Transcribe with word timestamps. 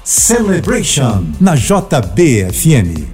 Celebration 0.03 1.27
na 1.41 1.55
JBFM. 1.55 3.14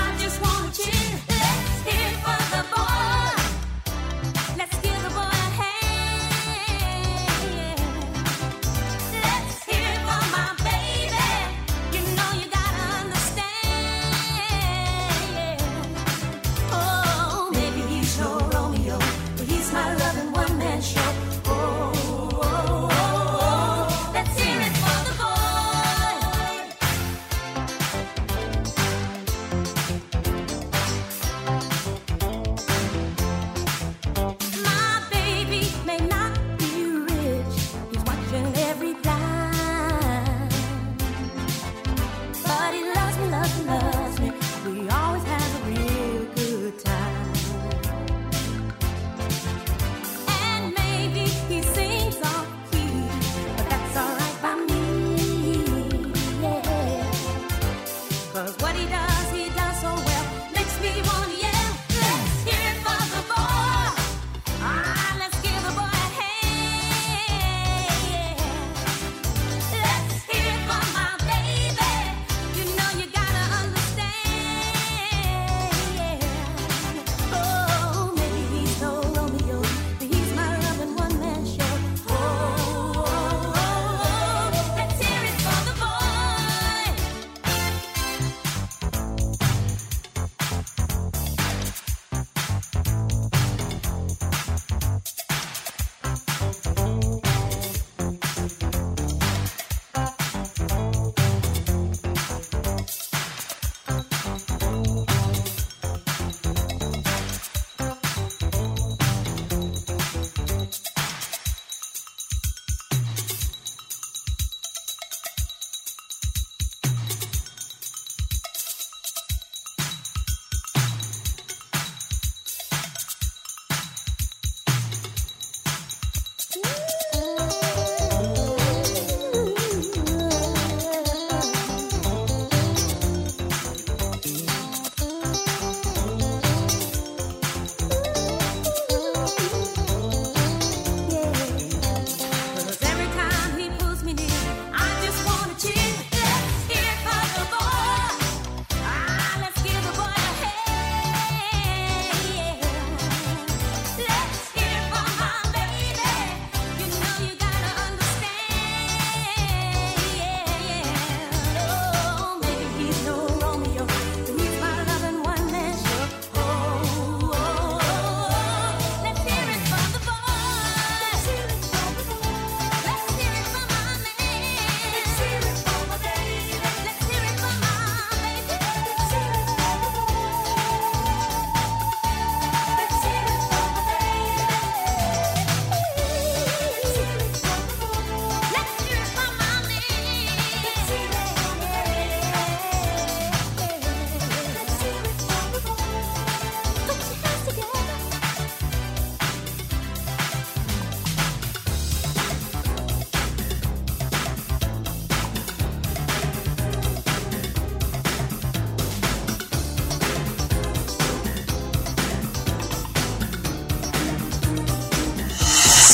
wanna. 0.41 0.67
Let's 0.67 1.83
hear 1.85 2.07
it 2.09 2.50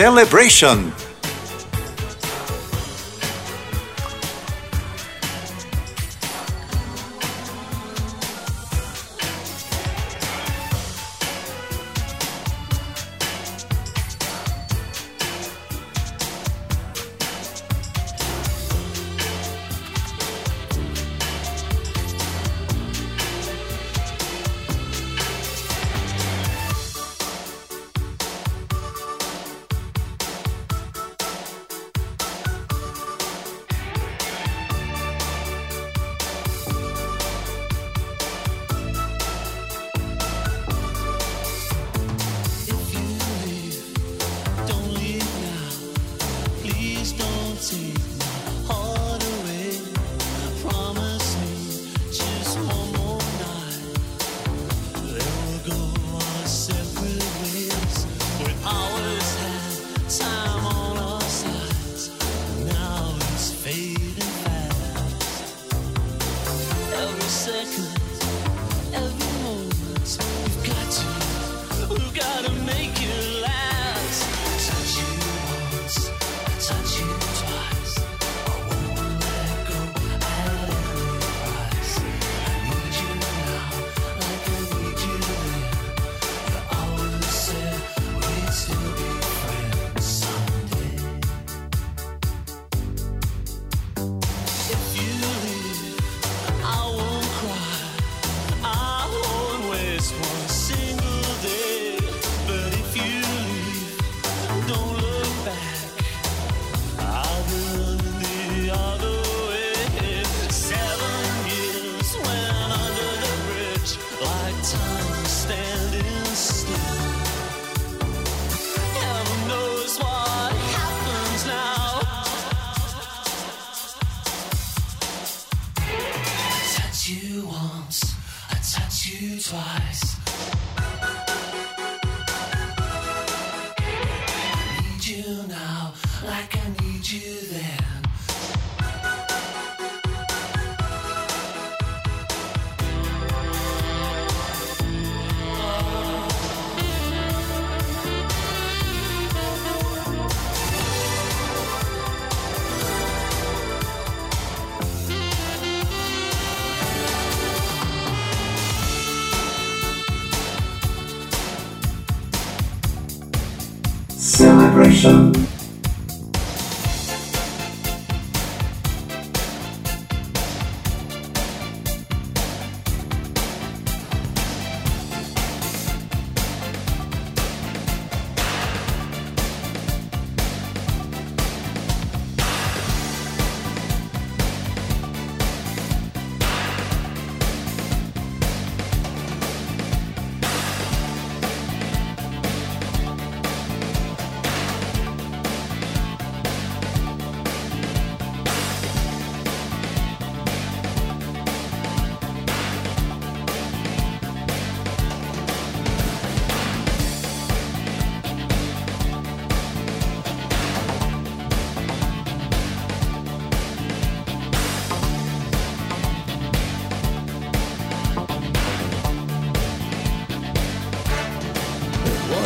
Celebration. 0.00 1.09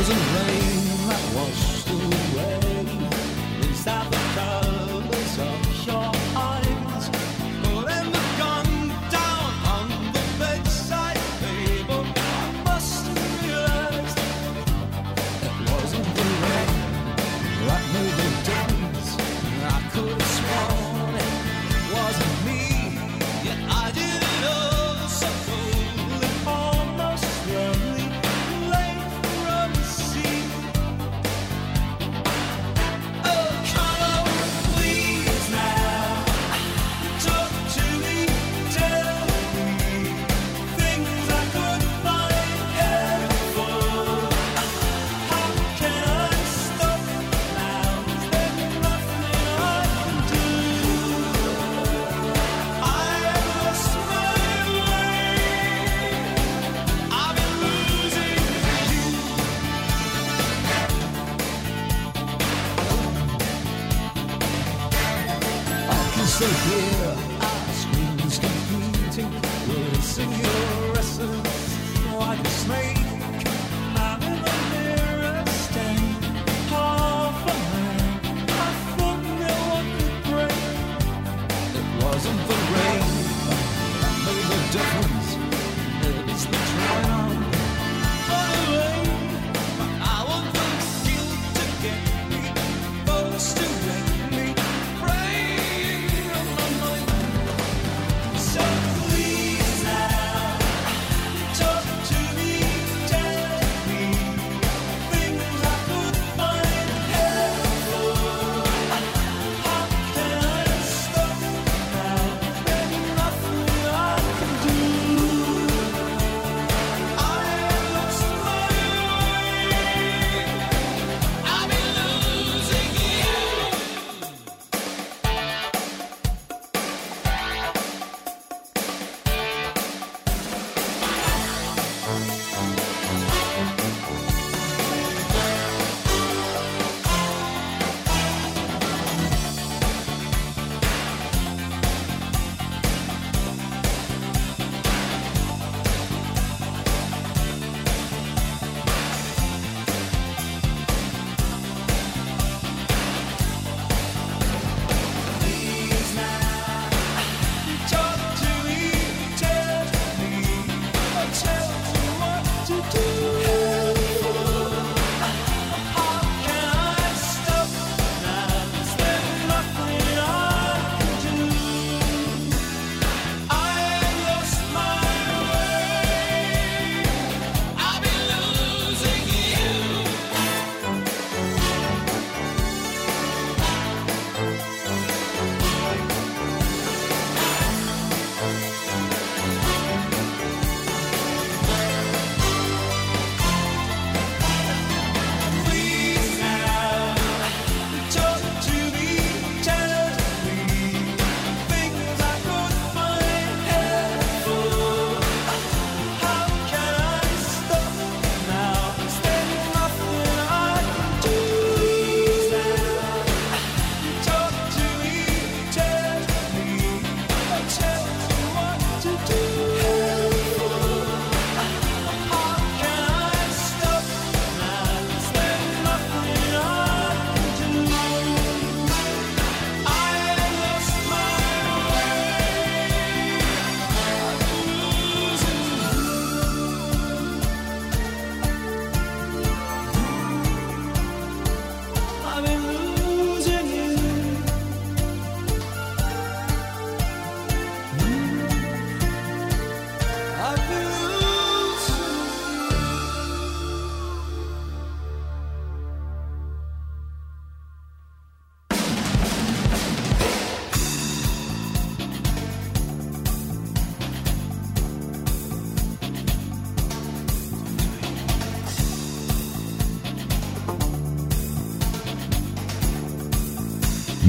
thousand 0.05 0.35
rain. 0.35 0.64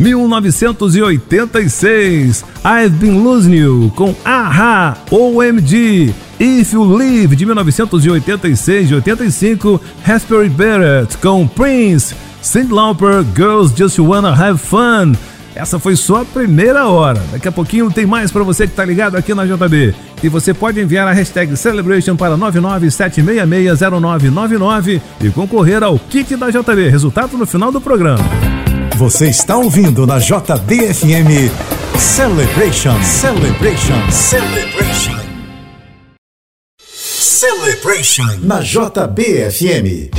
1986. 0.06 2.45
I've 2.64 2.99
Been 2.99 3.24
Losing 3.24 3.56
You 3.56 3.91
com 3.95 4.14
Aha 4.24 4.95
OMG. 5.10 6.14
If 6.39 6.74
You 6.74 6.84
Live 6.84 7.36
de 7.36 7.43
1986 7.45 8.91
e 8.91 8.95
85. 8.95 9.82
Raspberry 10.03 10.49
Barrett 10.49 11.18
com 11.18 11.47
Prince. 11.47 12.14
Cindy 12.41 12.72
Lauper, 12.72 13.26
Girls 13.36 13.76
Just 13.76 13.97
Wanna 13.97 14.30
Have 14.30 14.60
Fun. 14.60 15.14
Essa 15.56 15.80
foi 15.80 15.95
só 15.95 16.22
a 16.22 16.26
primeira 16.26 16.88
hora. 16.88 17.20
Daqui 17.32 17.47
a 17.47 17.51
pouquinho 17.51 17.89
tem 17.89 18.06
mais 18.06 18.32
para 18.32 18.43
você 18.43 18.68
que 18.68 18.76
tá 18.76 18.86
ligado 18.86 19.16
aqui 19.16 19.34
na 19.34 19.43
JB. 19.45 19.95
E 20.22 20.30
você 20.30 20.53
pode 20.53 20.80
enviar 20.80 21.08
a 21.08 21.14
hashtag 21.14 21.58
Celebration 21.58 22.16
para 22.16 22.38
997660999 22.38 25.01
e 25.22 25.30
concorrer 25.30 25.82
ao 25.82 25.97
kit 25.97 26.36
da 26.36 26.51
JB. 26.51 26.89
Resultado 26.89 27.36
no 27.38 27.47
final 27.47 27.72
do 27.72 27.82
programa. 27.82 28.24
Você 28.98 29.28
está 29.28 29.58
ouvindo 29.58 30.08
na 30.08 30.20
JBFM 30.20 31.52
Celebration. 32.00 33.04
Celebration. 33.04 34.10
Celebration. 34.10 35.20
Celebration. 36.80 38.39
Na 38.43 38.62
JBFM. 38.62 40.10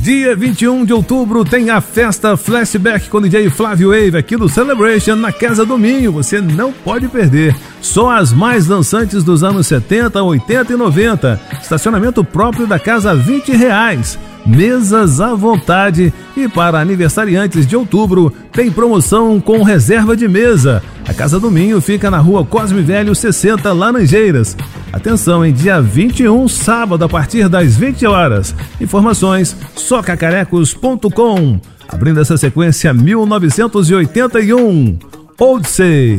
Dia 0.00 0.34
21 0.34 0.86
de 0.86 0.94
outubro 0.94 1.44
tem 1.44 1.68
a 1.68 1.82
festa 1.82 2.38
Flashback 2.38 3.10
com 3.10 3.20
DJ 3.20 3.50
Flávio 3.50 3.90
Wave 3.90 4.16
aqui 4.16 4.34
no 4.38 4.48
Celebration 4.48 5.16
na 5.16 5.30
Casa 5.30 5.66
do 5.66 5.76
Minho. 5.76 6.10
Você 6.10 6.40
não 6.40 6.72
pode 6.72 7.06
perder. 7.08 7.54
Só 7.82 8.16
as 8.16 8.32
mais 8.32 8.66
dançantes 8.66 9.22
dos 9.22 9.44
anos 9.44 9.66
70, 9.66 10.22
80 10.22 10.72
e 10.72 10.76
90. 10.76 11.40
Estacionamento 11.60 12.24
próprio 12.24 12.66
da 12.66 12.78
casa 12.78 13.10
a 13.10 13.14
20 13.14 13.52
reais. 13.52 14.18
Mesas 14.46 15.20
à 15.20 15.34
vontade. 15.34 16.12
E 16.36 16.48
para 16.48 16.80
aniversariantes 16.80 17.66
de 17.66 17.76
outubro, 17.76 18.32
tem 18.52 18.70
promoção 18.70 19.40
com 19.40 19.62
reserva 19.62 20.16
de 20.16 20.28
mesa. 20.28 20.82
A 21.06 21.12
Casa 21.12 21.38
do 21.40 21.50
Minho 21.50 21.80
fica 21.80 22.10
na 22.10 22.18
rua 22.18 22.44
Cosme 22.44 22.82
Velho 22.82 23.14
60, 23.14 23.72
Laranjeiras. 23.72 24.56
Atenção, 24.92 25.44
em 25.44 25.52
dia 25.52 25.80
21, 25.80 26.48
sábado, 26.48 27.04
a 27.04 27.08
partir 27.08 27.48
das 27.48 27.76
20 27.76 28.06
horas. 28.06 28.54
Informações 28.80 29.56
socacarecos.com. 29.74 31.60
Abrindo 31.88 32.20
essa 32.20 32.36
sequência 32.36 32.94
1981. 32.94 34.98
Odyssey. 35.38 36.18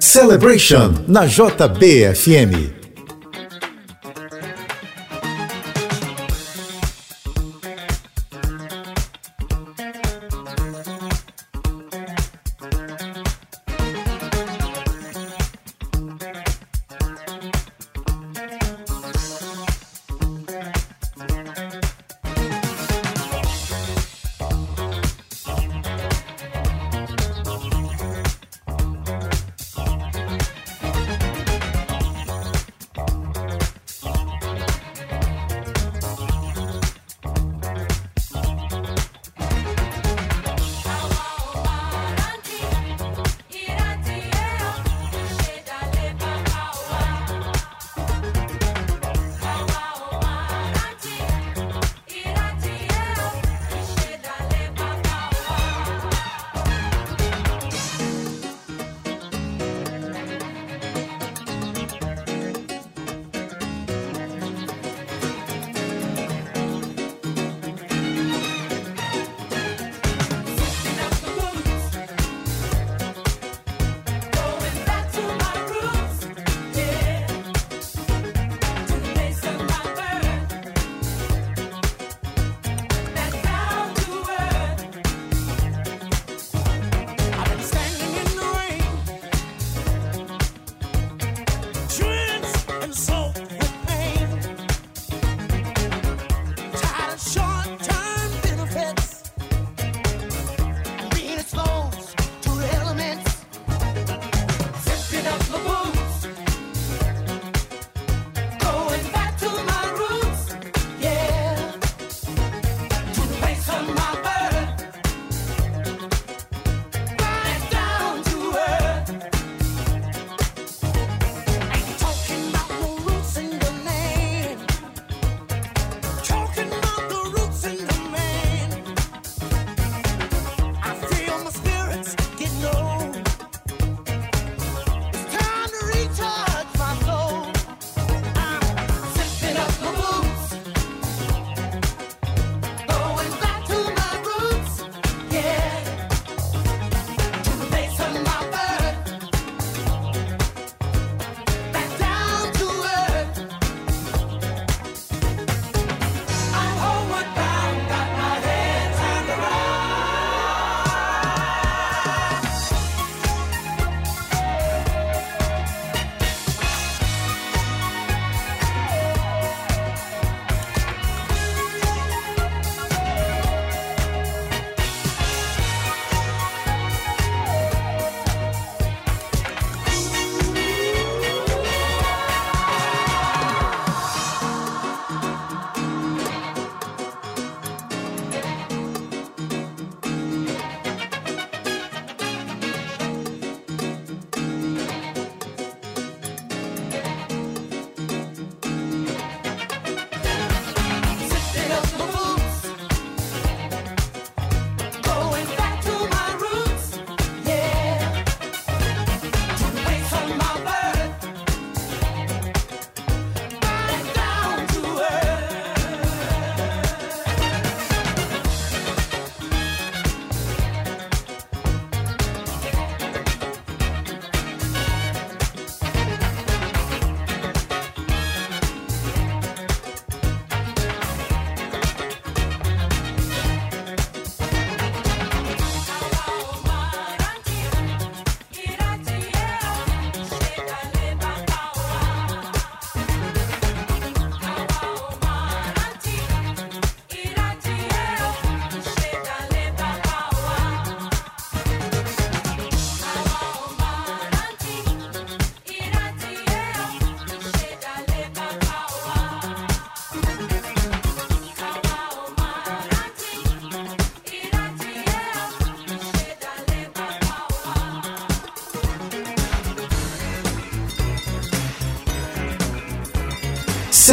Celebration 0.00 0.94
na 1.08 1.26
JBFM. 1.26 2.75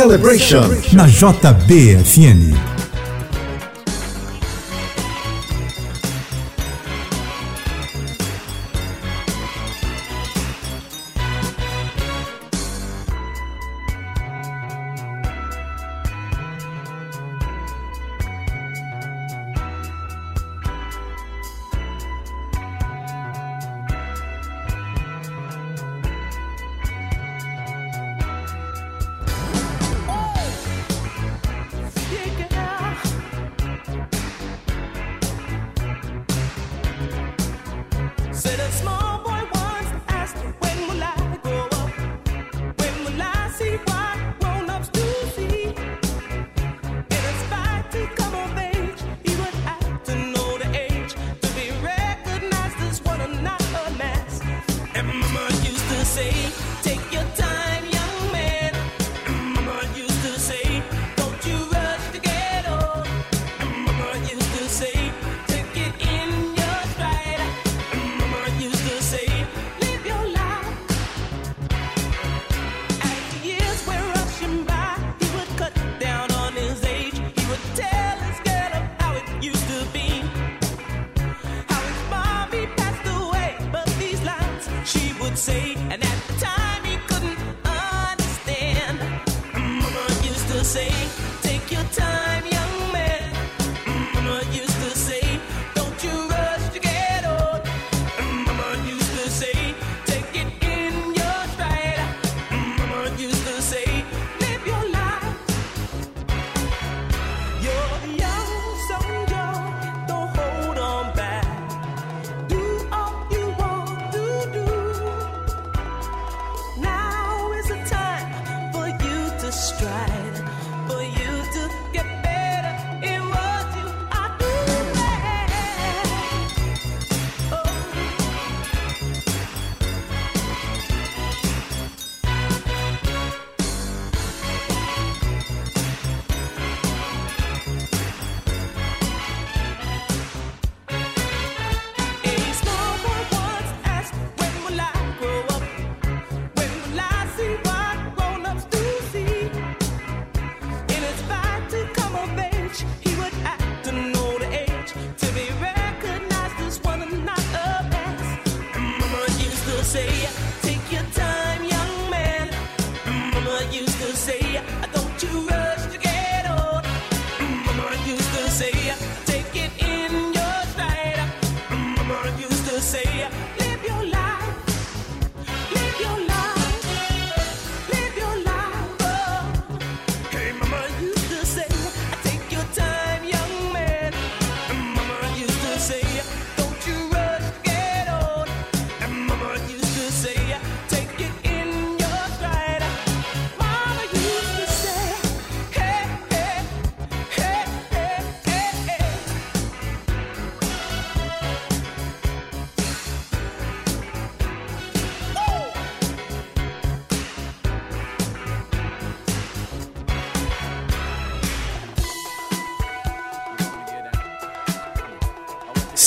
Celebration 0.04 0.68
na 0.92 1.08
JBFN. 1.08 2.73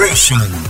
Celebration. 0.00 0.69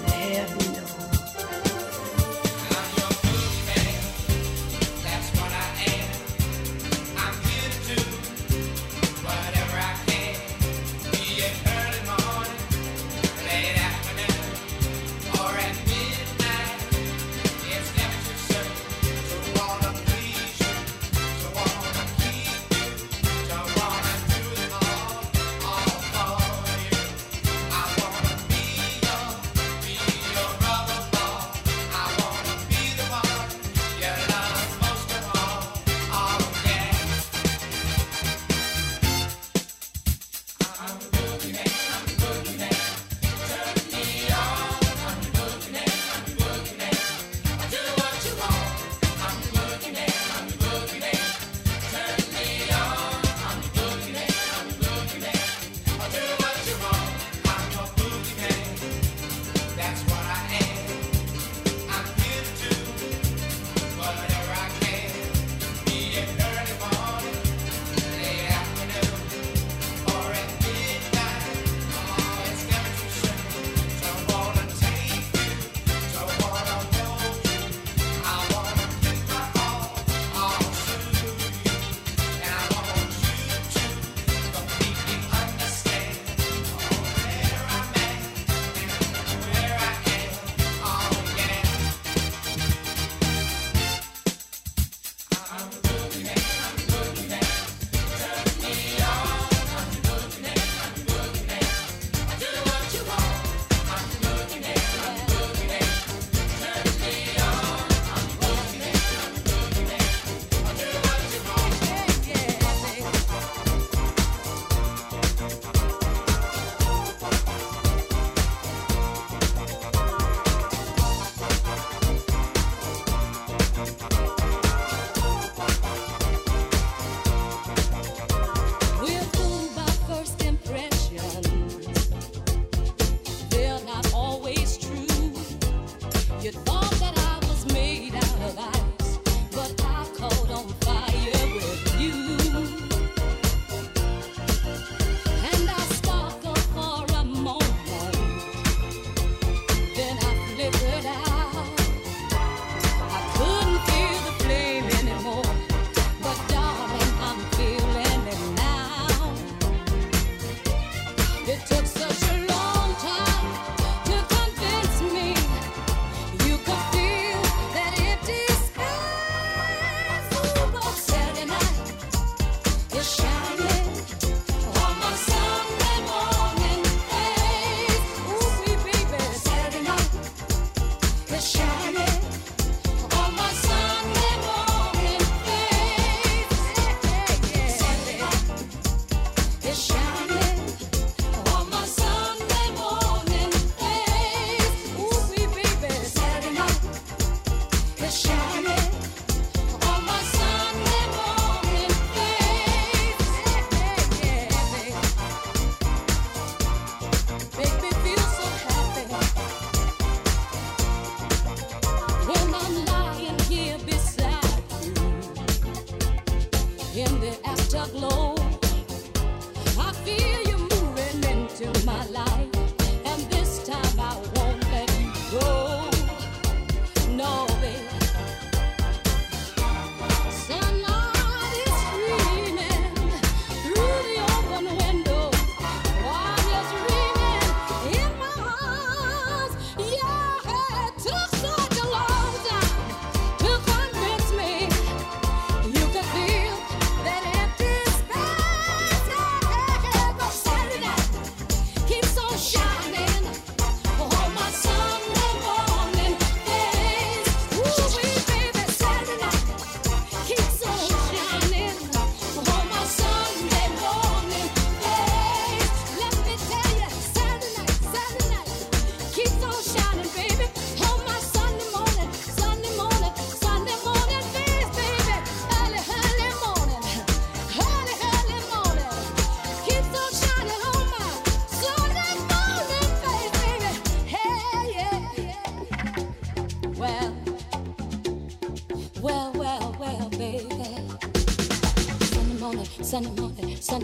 it 136.55 136.69
all. 136.69 136.90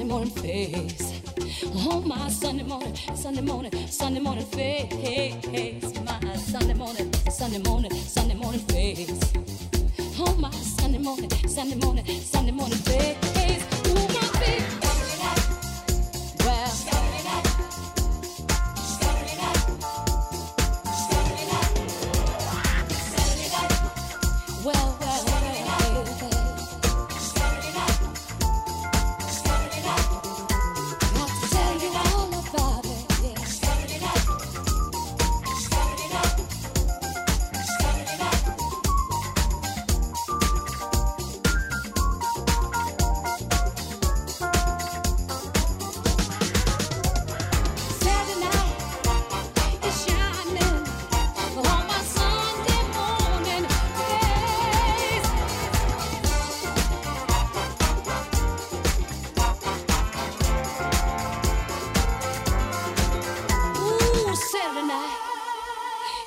morning 0.08 0.30
face. 0.30 1.22
Oh, 1.76 2.02
my 2.06 2.30
Sunday 2.30 2.64
morning, 2.64 2.96
Sunday 3.14 3.42
morning, 3.42 3.72
Sunday 3.88 4.20
morning 4.22 4.46
face. 4.46 5.47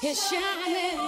is 0.03 0.31
shining 0.31 0.99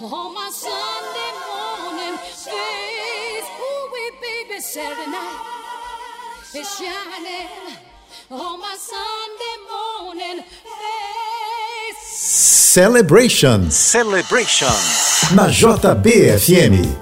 on 0.00 0.34
my 0.34 0.48
Sunday 0.52 1.32
morning 1.48 2.18
face. 2.18 3.48
Ooh, 3.60 3.90
wee, 3.92 4.12
baby, 4.20 4.60
Saturday 4.60 5.10
night 5.10 5.40
is 6.54 6.70
shining 6.76 7.48
on 8.30 8.60
my 8.60 8.76
Sunday 8.78 9.56
morning 9.70 10.44
face. 10.44 11.98
Celebration. 11.98 13.70
Celebration. 13.70 14.68
Na 15.34 15.48
JBFM. 15.48 17.01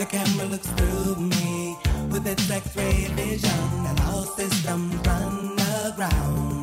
The 0.00 0.06
camera 0.06 0.46
looks 0.46 0.66
through 0.66 1.16
me 1.16 1.76
with 2.08 2.26
its 2.26 2.50
x-ray 2.50 3.04
vision 3.16 3.86
and 3.86 4.00
all 4.00 4.24
systems 4.24 4.94
run 5.06 5.58
aground. 5.84 6.59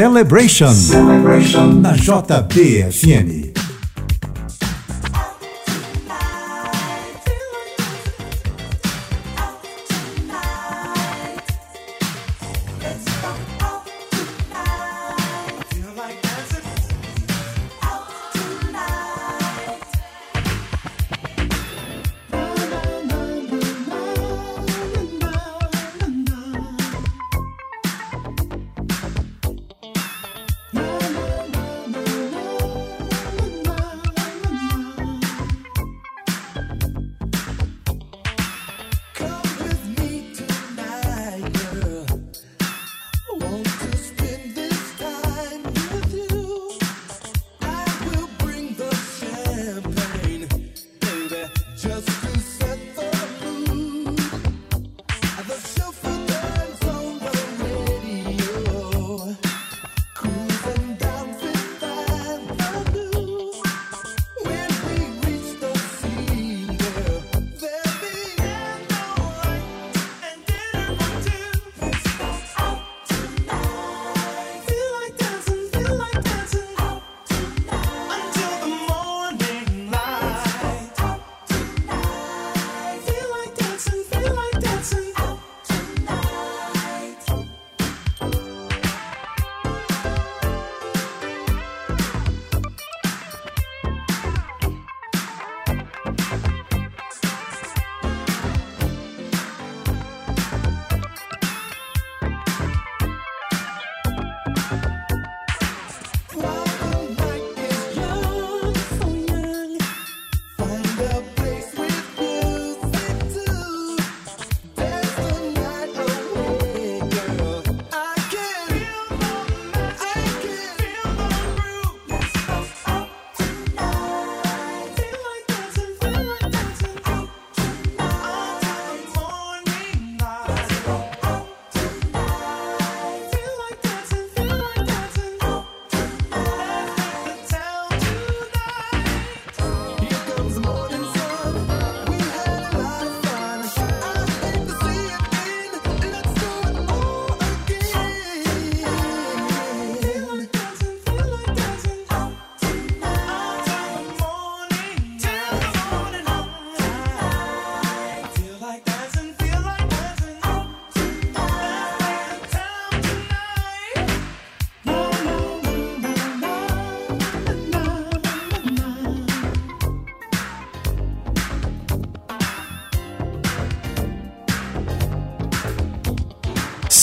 Celebration, 0.00 0.72
Celebration. 0.72 1.82
na 1.82 1.92
JBFN. 1.92 3.49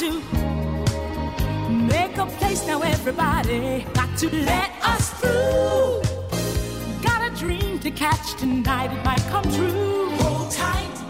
to 0.00 0.12
make 1.68 2.16
a 2.16 2.24
place 2.38 2.66
now, 2.66 2.80
everybody. 2.80 3.84
Got 3.92 4.16
to 4.20 4.34
let 4.34 4.70
us 4.82 5.10
through. 5.20 6.00
Got 7.02 7.30
a 7.30 7.36
dream 7.36 7.78
to 7.80 7.90
catch 7.90 8.34
tonight, 8.36 8.90
it 8.92 9.04
might 9.04 9.20
come 9.28 9.44
true. 9.52 10.08
Hold 10.20 10.50
tight. 10.52 11.09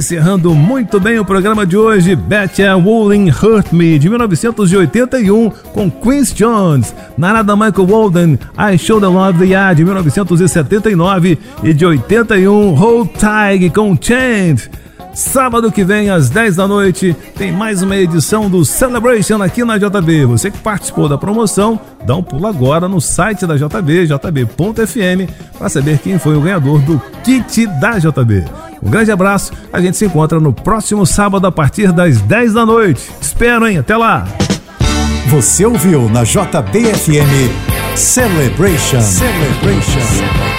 Encerrando 0.00 0.54
muito 0.54 0.98
bem 0.98 1.18
o 1.18 1.24
programa 1.26 1.66
de 1.66 1.76
hoje, 1.76 2.16
Betcha 2.16 2.74
Wooling 2.74 3.28
Hurt 3.28 3.70
Me, 3.70 3.98
de 3.98 4.08
1981, 4.08 5.50
com 5.74 5.90
Quincy 5.90 6.36
Jones. 6.36 6.94
Narada 7.18 7.54
Michael 7.54 7.86
Walden, 7.86 8.38
I 8.58 8.78
Show 8.78 8.98
the 8.98 9.08
Love 9.08 9.46
the 9.46 9.54
Eye, 9.54 9.74
de 9.74 9.84
1979. 9.84 11.38
E 11.62 11.74
de 11.74 11.84
81, 11.84 12.72
Hold 12.72 13.10
Tight, 13.10 13.68
com 13.74 13.94
Chant. 14.00 14.70
Sábado 15.12 15.70
que 15.70 15.84
vem, 15.84 16.08
às 16.08 16.30
10 16.30 16.56
da 16.56 16.66
noite, 16.66 17.14
tem 17.36 17.52
mais 17.52 17.82
uma 17.82 17.94
edição 17.94 18.48
do 18.48 18.64
Celebration 18.64 19.42
aqui 19.42 19.62
na 19.66 19.76
JB. 19.76 20.24
Você 20.24 20.50
que 20.50 20.58
participou 20.60 21.10
da 21.10 21.18
promoção, 21.18 21.78
dá 22.06 22.16
um 22.16 22.22
pulo 22.22 22.46
agora 22.46 22.88
no 22.88 23.02
site 23.02 23.46
da 23.46 23.54
JB, 23.54 24.06
jb.fm, 24.06 25.30
para 25.58 25.68
saber 25.68 25.98
quem 25.98 26.18
foi 26.18 26.38
o 26.38 26.40
ganhador 26.40 26.80
do 26.80 26.98
kit 27.22 27.66
da 27.78 27.98
JB. 27.98 28.59
Um 28.82 28.90
grande 28.90 29.12
abraço, 29.12 29.52
a 29.72 29.80
gente 29.80 29.96
se 29.96 30.06
encontra 30.06 30.40
no 30.40 30.52
próximo 30.52 31.06
sábado 31.06 31.46
a 31.46 31.52
partir 31.52 31.92
das 31.92 32.20
10 32.20 32.54
da 32.54 32.64
noite. 32.64 33.02
Te 33.20 33.22
espero, 33.22 33.66
hein? 33.66 33.78
Até 33.78 33.96
lá! 33.96 34.26
Você 35.28 35.64
ouviu 35.64 36.08
na 36.08 36.24
JBFM 36.24 37.50
Celebration. 37.94 39.00
Celebration. 39.00 40.49